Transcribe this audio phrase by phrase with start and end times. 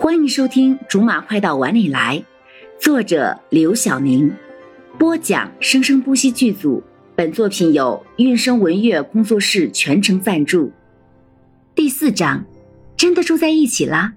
[0.00, 2.24] 欢迎收听《竹马快到碗里来》，
[2.80, 4.32] 作者刘晓宁，
[4.96, 6.80] 播讲生生不息剧组。
[7.16, 10.70] 本作品由韵声文乐工作室全程赞助。
[11.74, 12.44] 第四章，
[12.96, 14.12] 真的住在一起啦？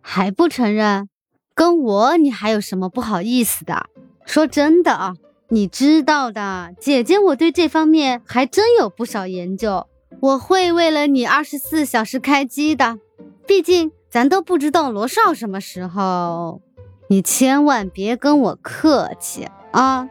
[0.00, 1.08] 还不承认？
[1.54, 3.86] 跟我你还有什么不好意思的？
[4.26, 5.14] 说真的啊，
[5.50, 9.86] 你知道的，姐姐我对这方面还真有不少研究。
[10.20, 12.98] 我会为了你二十四小时开机的，
[13.46, 13.92] 毕竟。
[14.12, 16.60] 咱都不知道罗少什么时候，
[17.08, 20.06] 你千万别跟我客气啊！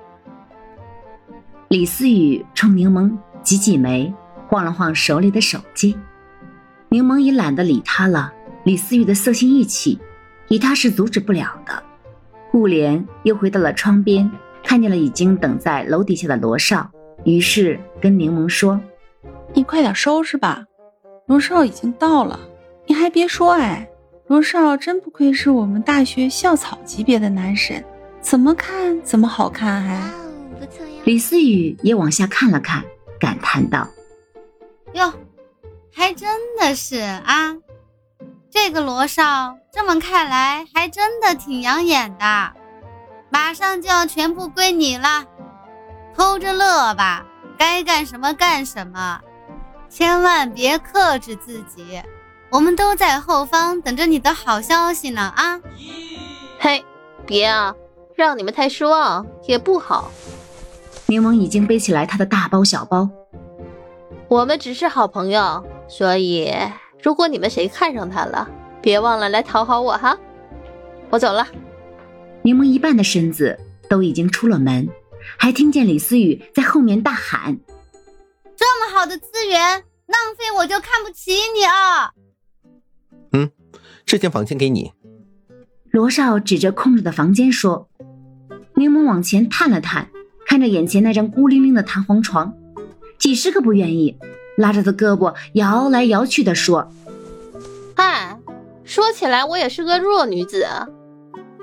[1.68, 4.12] 李思雨冲柠檬挤挤眉，
[4.48, 5.96] 晃了晃手里的手机。
[6.90, 8.34] 柠檬也懒得理他了。
[8.64, 10.00] 李思雨的色心一起，
[10.48, 11.84] 以他是阻止不了的。
[12.52, 14.32] 顾莲又回到了窗边，
[14.64, 16.90] 看见了已经等在楼底下的罗少，
[17.24, 18.82] 于是跟柠檬说
[19.54, 20.66] ：“你快点收拾吧，
[21.28, 22.40] 罗少已经到了。
[22.88, 23.88] 你还别说，哎。”
[24.32, 27.84] 罗少真不愧是我们大学校草级别的男神，
[28.22, 30.02] 怎么看怎么好看，还。
[31.04, 32.82] 李思雨也往下看了看，
[33.20, 33.86] 感叹道
[34.96, 35.14] ：“哟，
[35.94, 37.58] 还真的是啊，
[38.50, 42.54] 这个罗少这么看来还真的挺养眼的。
[43.30, 45.26] 马上就要全部归你了，
[46.16, 47.26] 偷着乐吧，
[47.58, 49.20] 该干什么干什么，
[49.90, 52.02] 千万别克制自己。”
[52.52, 55.58] 我们都在后方等着你的好消息呢啊！
[56.60, 56.84] 嘿，
[57.26, 57.74] 别啊，
[58.14, 60.12] 让你们太失望也不好。
[61.06, 63.10] 柠檬已经背起来他的大包小包。
[64.28, 66.54] 我们只是好朋友，所以
[67.02, 68.50] 如果你们谁看上他了，
[68.82, 70.18] 别忘了来讨好我哈。
[71.10, 71.48] 我走了。
[72.42, 73.58] 柠檬一半的身子
[73.90, 74.90] 都已经出了门，
[75.38, 77.58] 还听见李思雨在后面大喊
[78.58, 79.58] ：“这么好的资源，
[80.08, 82.12] 浪费我就看不起你啊！”
[83.34, 83.50] 嗯，
[84.06, 84.92] 这间房间给你。
[85.90, 87.90] 罗少指着空着的房间说
[88.76, 90.10] ：“柠檬往前探了探，
[90.46, 92.54] 看着眼前那张孤零零的弹簧床，
[93.18, 94.18] 几十个不愿意，
[94.58, 96.92] 拉着的胳膊摇来摇去的说
[97.96, 98.40] ：‘哎，
[98.84, 100.66] 说起来我也是个弱女子，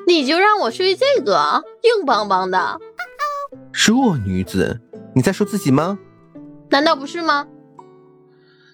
[0.07, 2.79] 你就让我睡这个硬邦邦的。’
[3.73, 4.81] 弱女子？
[5.15, 5.99] 你在说自己吗？
[6.71, 7.47] 难道不是吗？”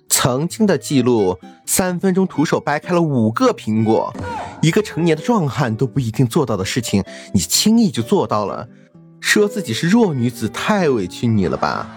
[0.09, 4.15] 曾经的记录，三分钟徒手掰开了五个苹果，
[4.61, 7.03] 一个成年的壮汉都不一定做到的事情，
[7.33, 8.69] 你轻易就做到了。
[9.21, 11.89] 说自己是弱女子，太委屈你了吧？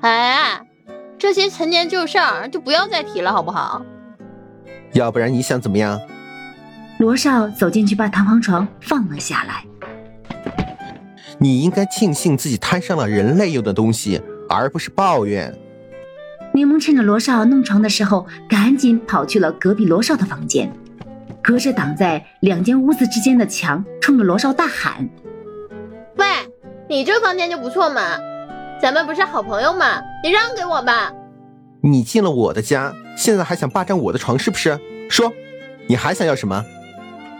[0.00, 0.60] 哎，
[1.18, 3.82] 这些陈年旧事儿就不要再提了，好不好？
[4.92, 6.00] 要不然你想怎么样？
[6.98, 9.64] 罗少走进去，把弹簧床放了下来。
[11.38, 15.54] 你应该庆幸自己摊上了人类用的东西，而不是抱怨。
[16.58, 20.68] 柠檬趁着罗少弄床的时候，赶紧跑去了隔壁罗少的房间，
[21.40, 25.08] 隔着挡在两间屋子之间的墙，冲着罗少大喊
[26.18, 26.26] ：“喂，
[26.88, 28.00] 你这房间就不错嘛，
[28.82, 30.00] 咱们不是好朋友嘛？
[30.24, 31.12] 你让给我吧！
[31.80, 34.76] 你进了我的家，现在还想霸占我的床是不是？
[35.08, 35.32] 说，
[35.86, 36.64] 你还想要什么？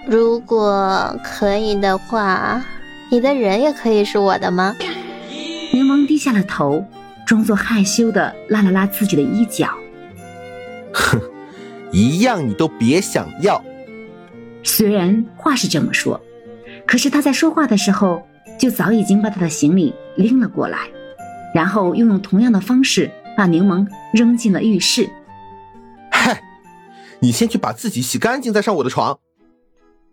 [0.06, 2.62] 如果可以的话，
[3.10, 4.76] 你的人也可以是我的吗？”
[5.74, 6.84] 柠檬低下了头。
[7.28, 9.69] 装作害羞的拉了拉自己的衣角，
[10.94, 11.21] 哼，
[11.93, 13.62] 一样你都别想要。
[14.62, 16.19] 虽然话是这么说，
[16.87, 18.27] 可是他在说话的时候
[18.59, 20.78] 就早已经把他的行李拎了过来，
[21.55, 25.06] 然后又用同样的方式把柠檬扔进了浴室。
[26.10, 26.41] 嗨，
[27.21, 29.19] 你先去把自己洗干净再上我的床。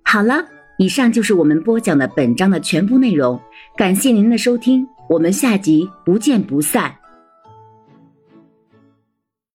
[0.03, 0.44] 好了，
[0.78, 3.40] 以上就是我们播讲的本章的全部内容，
[3.78, 6.94] 感谢您的收听，我们下集不见不散。